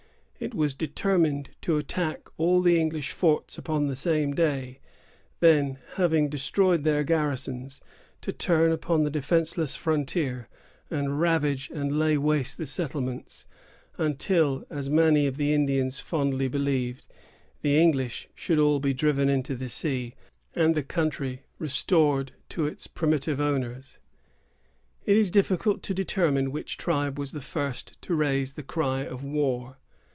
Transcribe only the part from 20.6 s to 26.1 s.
the country restored to its primitive owners. It is difficult to